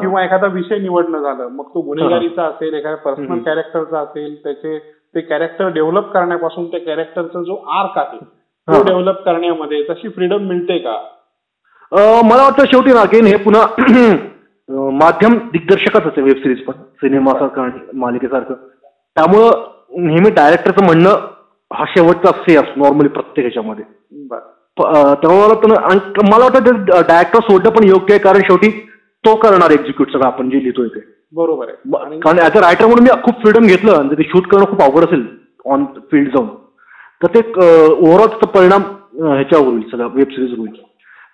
किंवा 0.00 0.22
एखादा 0.24 0.46
विषय 0.46 0.78
निवडणं 0.78 1.22
झालं 1.22 1.48
मग 1.48 1.64
तो 1.64 1.80
गुन्हेगारीचा 1.80 2.44
असेल 2.44 2.74
एखाद्या 2.74 2.96
पर्सनल. 3.04 3.38
कॅरेक्टरचा 3.42 3.98
असेल 4.00 4.34
त्याचे 4.44 4.78
ते 5.14 5.20
कॅरेक्टर 5.20 5.68
डेव्हलप 5.68 6.12
करण्यापासून 6.12 6.70
त्या 6.70 6.80
कॅरेक्टरचा 6.80 7.42
जो 7.42 7.54
आर्क 7.72 7.98
आहे. 7.98 8.18
तो 8.18 8.82
डेव्हलप 8.84 9.20
करण्यामध्ये 9.24 9.82
तशी 9.90 10.08
फ्रीडम 10.08 10.46
मिळते 10.48 10.78
का? 10.78 10.96
मला 12.24 12.42
वाटतं 12.42 12.64
शेवटी 12.64 12.92
ना 12.92 13.00
अगेन 13.00 13.26
हे 13.26 13.36
पुन्हा 13.36 13.66
माध्यम 14.98 15.34
दिग्दर्शकच 15.52 16.04
होते 16.04 16.22
वेब 16.22 16.36
सिरीज 16.36 16.64
पण 16.64 16.72
सिनेमासारखं 17.00 17.62
आणि 17.62 17.98
मालिकेसारखं. 17.98 18.54
त्यामुळं 19.16 20.06
नेहमी 20.06 20.30
डायरेक्टरचं 20.30 20.84
म्हणणं 20.84 21.26
हा 21.70 21.84
शेवटचा 21.88 22.30
असतो 22.30 22.80
नॉर्मली 22.82 23.08
प्रत्येक 23.08 23.46
ह्याच्यामध्ये. 23.46 23.84
त्यामुळे 24.80 25.38
मला 25.38 25.46
वाटतं 25.46 25.82
आणि 25.82 26.28
मला 26.32 26.44
वाटतं 26.44 26.74
डायरेक्टर 27.08 27.40
सोडणं 27.40 27.70
पण 27.70 27.84
योग्य 27.88 28.14
आहे 28.14 28.18
कारण 28.18 28.40
शेवटी 28.40 28.70
तो 29.26 29.34
करणार 29.34 29.70
एक्झिक्यूट 29.70 30.10
सगळं 30.10 30.26
आपण 30.26 30.50
जे 30.50 30.58
लिहितोय 30.58 30.88
ते. 30.88 31.00
बरोबर 31.32 31.68
आहे. 31.68 32.18
कारण 32.20 32.38
ऍज 32.38 32.52
अ 32.52 32.60
रायटर 32.60 32.86
म्हणून 32.86 33.02
मी 33.02 33.22
खूप 33.22 33.34
फ्रीडम 33.34 33.66
घेतलं 33.66 33.92
आणि 33.92 34.08
ते 34.08 34.22
शूट 34.22 34.46
करणं 34.46 34.64
खूप 34.64 34.82
अवघड 34.82 35.04
असेल 35.04 35.26
ऑन 35.66 35.84
फील्ड 35.84 36.28
जाऊन. 36.28 36.48
तर 37.22 37.26
ते 37.26 37.38
ओव्हरऑल 37.86 38.28
त्याचा 38.28 38.46
परिणाम 38.46 38.82
ह्याच्यावर 39.32 39.66
होईल 39.66 39.90
सगळं 39.90 40.06
वेब 40.06 40.28
सिरीज 40.30 40.58
होईल. 40.58 40.82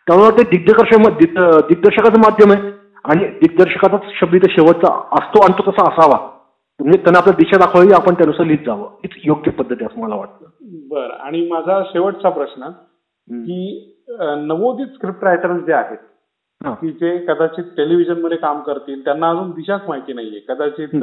त्यामुळे 0.07 0.31
ते 0.31 0.43
दिग्दर्शक 0.43 1.19
दिग्द- 1.19 1.61
दिग्दर्शकाचं 1.61 2.21
माध्यम 2.21 2.53
आहे 2.53 2.63
आणि 3.05 3.25
दिग्दर्शकाचाच 3.25 4.01
शब्द 4.21 4.35
इथे 4.35 4.51
शेवटचा 4.51 5.09
असतो 5.13 5.43
आणि 5.43 5.53
तो 5.53 5.71
तसा 5.71 5.93
असावा. 5.93 6.19
म्हणजे 6.81 6.99
त्यांना 6.99 7.19
आपल्या 7.19 7.35
दिशा 7.39 7.57
दाखवावी 7.57 7.93
आपण 7.93 8.15
त्यानुसार 8.15 8.47
लिहित 8.47 8.67
जावं. 8.67 8.85
हीच 8.85 9.11
योग्य 9.25 9.51
पद्धती 9.51 9.85
असं 9.85 10.01
मला 10.01 10.15
वाटतं. 10.15 10.45
बरं. 10.63 11.17
आणि 11.21 11.49
माझा 11.51 11.83
शेवटचा 11.83 12.29
प्रश्न 12.29 12.63
की 13.31 13.97
नवोदित 14.43 14.87
स्क्रिप्ट 14.95 15.25
रायटर्स 15.25 15.63
जे 15.67 15.73
आहेत. 15.73 15.99
की 16.61 16.91
जे 16.93 17.17
कदाचित 17.27 17.65
टेलिव्हिजनमध्ये 17.77 18.37
काम 18.39 18.61
करतील 18.63 19.05
त्यांना 19.05 19.29
अजून 19.31 19.51
दिशाच 19.51 19.81
माहिती 19.89 20.13
नाहीये 20.13 20.41
कदाचित 20.49 20.95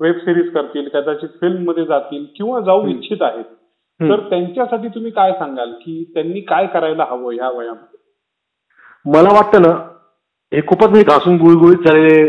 वेब 0.00 0.16
सिरीज 0.18 0.52
करतील 0.54 0.88
कदाचित 0.88 1.28
फिल्ममध्ये 1.40 1.84
जातील 1.84 2.24
किंवा 2.36 2.60
जाऊ. 2.60 2.86
इच्छित 2.88 3.22
आहेत. 3.22 3.44
तर 4.00 4.20
त्यांच्यासाठी 4.30 4.88
तुम्ही 4.88 5.10
काय 5.10 5.32
सांगाल 5.38 5.72
की 5.80 6.02
त्यांनी 6.14 6.40
काय 6.42 6.66
करायला 6.66 7.04
हवं 7.10 7.32
ह्या 7.32 7.48
वयामध्ये 7.48 8.02
मला 9.06 9.32
वाटतं 9.34 9.62
ना 9.62 9.68
हे 10.52 10.60
खूपच 10.66 10.88
म्हणजे 10.88 11.02
घासून 11.04 11.36
गुळगुळीत 11.36 11.86
झालेले 11.86 12.28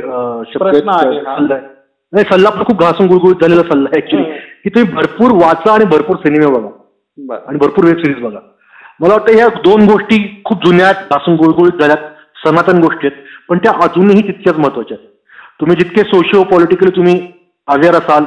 प्रश्न. 0.58 0.90
आहे. 0.92 1.60
नाही 2.14 2.26
सल्ला 2.32 2.50
पण 2.50 2.64
खूप 2.64 2.80
घासून 2.82 3.08
गुळगुळीत 3.08 3.42
झालेला 3.42 3.62
सल्ला 3.64 3.90
आहे 3.90 4.02
ऍक्च्युली. 4.02 4.26
की 4.64 4.70
तुम्ही 4.70 4.94
भरपूर 4.94 5.32
वाचा 5.36 5.74
आणि 5.74 5.86
भरपूर 5.86 6.16
सिनेमे 6.18 6.52
बघा 6.52 7.38
आणि 7.48 7.58
भरपूर 7.58 7.86
वेब 7.86 7.98
सिरीज 7.98 8.24
बघा 8.24 8.40
मला 9.00 9.14
वाटतं 9.14 9.34
ह्या 9.34 9.48
दोन 9.64 9.86
गोष्टी 9.88 10.18
खूप 10.46 10.66
जुन्या 10.66 10.92
पासून 11.10 11.36
गुळगुळीत 11.36 11.82
झाल्यात 11.82 12.04
सनातन 12.44 12.82
गोष्टी 12.82 13.08
आहेत 13.08 13.24
पण 13.50 13.58
त्या 13.64 13.72
अजूनही 13.84 14.22
तितक्याच 14.28 14.58
महत्त्वाच्या 14.58 14.98
आहेत. 14.98 15.10
तुम्ही 15.60 15.76
जितके 15.80 16.04
सोशिओ 16.04 16.44
पॉलिटिकली 16.52 16.96
तुम्ही 16.96 17.16
अवेअर 17.68 17.96
असाल 17.96 18.24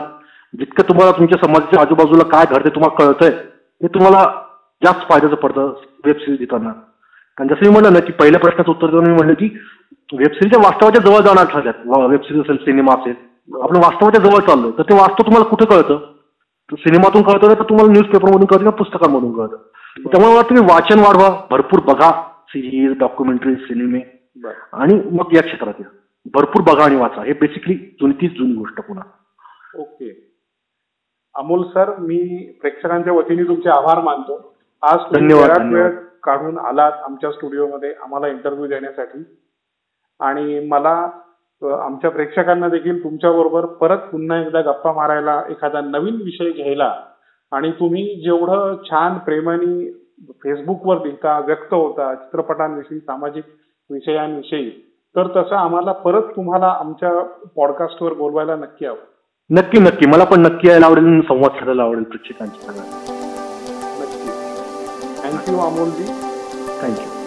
जितकं 0.54 0.88
तुम्हाला 0.88 1.12
तुमच्या 1.18 1.38
समाजाच्या 1.44 1.80
आजूबाजूला 1.80 2.24
काय 2.28 2.44
घडते 2.50 2.74
तुम्हाला 2.74 2.96
कळतंय 2.98 3.30
ते 3.80 3.86
तुम्हाला 3.94 4.22
जास्त 4.82 5.08
फायद्याचं 5.08 5.36
पडतं 5.36 5.72
वेब 6.06 6.16
सिरीज 6.16 6.38
देताना. 6.38 6.70
कारण 7.38 7.48
जसं 7.48 7.66
मी 7.66 7.70
म्हणलं 7.72 7.92
ना 7.92 8.00
की 8.06 8.12
पहिल्या 8.12 8.40
प्रश्नाचं 8.40 8.70
उत्तर 8.70 8.90
देऊन 8.90 9.06
मी 9.06 9.14
म्हणलं 9.14 9.34
की 9.34 9.46
वेब 10.12 10.32
सिरीजच्या 10.32 10.60
वास्तवाच्या 10.60 11.02
जवळ 11.02 11.24
जाणार 11.26 11.44
ठरल्यात. 11.52 12.08
वेब 12.10 12.20
सिरीज 12.20 12.40
असेल 12.42 12.56
सिनेमा 12.64 12.92
असेल. 12.92 13.14
आपण 13.62 13.76
वास्तवाच्या 13.76 14.22
जवळ 14.24 14.40
चाललोय 14.46 14.70
तर 14.78 14.82
ते 14.88 14.94
वास्तव 14.94 15.26
तुम्हाला 15.26 15.48
कुठं 15.48 15.64
कळतं? 15.64 15.98
सिनेमातून 16.72 17.22
कळतं 17.22 17.48
तर 17.48 17.62
तुम्हाला 17.68 17.92
न्यूजपेपरमधून 17.92 18.44
कळतं 18.44 18.58
किंवा 18.58 18.76
पुस्तकांमधून 18.78 19.32
कळतं. 19.36 19.56
त्यामुळे 20.06 20.32
मला 20.32 20.42
तुम्ही 20.42 20.64
वाचन 20.64 20.98
वाढवा 20.98 21.28
भरपूर 21.50 21.80
बघा 21.80 22.10
सिरीज 22.48 22.98
डॉक्युमेंटरी 22.98 23.54
सिनेमे 23.54 24.00
आणि 24.72 24.94
मग 24.94 25.34
या 25.34 25.42
क्षेत्रात 25.42 25.74
या. 25.80 25.88
भरपूर 26.34 26.62
बघा 26.62 26.84
आणि 26.84 26.96
वाचा. 26.96 27.22
हे 27.22 27.32
बेसिकली 27.32 27.74
जुनी 27.74 28.12
तीच 28.20 28.36
जुनी 28.38 28.52
गोष्ट 28.52 28.80
पुन्हा. 28.80 29.04
ओके. 29.78 30.10
अमोल 31.34 31.62
सर 31.62 31.98
मी 31.98 32.18
प्रेक्षकांच्या 32.60 33.12
वतीने 33.12 33.44
तुमचे 33.44 33.68
आभार 33.68 34.00
मानतो. 34.00 34.54
आज 34.82 34.98
धन्यवाद. 35.14 35.72
वेळ 35.72 35.90
काढून 36.22 36.58
आलात 36.58 36.92
आमच्या 36.92 37.30
स्टुडिओमध्ये 37.30 37.94
आम्हाला 38.02 38.28
इंटरव्ह्यू 38.28 38.66
देण्यासाठी. 38.66 39.24
आणि 40.20 40.66
मला 40.66 41.10
आमच्या 41.62 42.10
प्रेक्षकांना 42.10 42.68
देखील 42.68 43.04
तुमच्या 43.04 43.32
बरोबर 43.32 43.66
परत 43.66 43.98
पुन्हा 43.98 44.40
एकदा 44.40 44.60
गप्पा 44.60 44.92
मारायला 44.92 45.42
एखादा 45.50 45.80
नवीन 45.80 46.14
विषय 46.14 46.50
घ्यायला 46.50 46.94
आणि 47.52 47.70
तुम्ही 47.70 48.04
जेवढं 48.24 48.76
छान 48.84 49.18
प्रेमाने 49.18 49.90
फेसबुकवर 50.44 50.96
लिहिता 50.96 51.38
व्यक्त 51.38 51.72
होता 51.74 52.14
चित्रपटांविषयी 52.14 52.98
सामाजिक 52.98 53.44
विषयांविषयी 53.90 54.70
तर 55.16 55.26
तसं 55.26 55.54
आम्हाला 55.56 55.92
परत 55.92 56.22
तुम्हाला 56.36 56.66
आमच्या 56.80 57.12
पॉडकास्टवर 57.56 58.12
बोलवायला 58.12 58.56
नक्की 58.56 58.86
हवं 58.86 59.06
नक्की 59.50 59.78
नक्की. 59.78 60.06
मला 60.06 60.24
पण 60.24 60.40
नक्की 60.40 60.68
यायला 60.68 60.86
आवडेल 60.86 61.20
संवाद 61.20 61.50
साधायला 61.50 61.82
आवडेल 61.82 62.02
प्रेक्षकांच्या 62.02 62.72
नक्की. 64.00 64.30
Thank you 65.22 65.58
Amolji 65.58 66.04
thank you 66.82 67.17